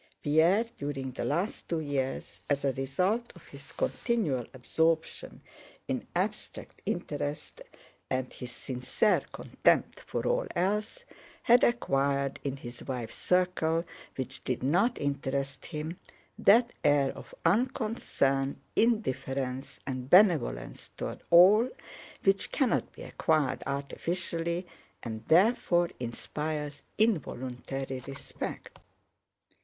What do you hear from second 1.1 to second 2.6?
the last two years,